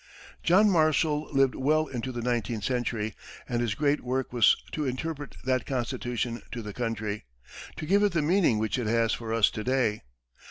John 0.41 0.67
Marshall 0.67 1.29
lived 1.31 1.53
well 1.53 1.85
into 1.85 2.11
the 2.11 2.23
nineteenth 2.23 2.63
century, 2.63 3.13
and 3.47 3.61
his 3.61 3.75
great 3.75 4.01
work 4.01 4.33
was 4.33 4.55
to 4.71 4.83
interpret 4.87 5.35
that 5.45 5.67
Constitution 5.67 6.41
to 6.53 6.63
the 6.63 6.73
country, 6.73 7.25
to 7.75 7.85
give 7.85 8.01
it 8.01 8.13
the 8.13 8.23
meaning 8.23 8.57
which 8.57 8.79
it 8.79 8.87
has 8.87 9.13
for 9.13 9.31
us 9.31 9.51
to 9.51 9.63
day. 9.63 10.01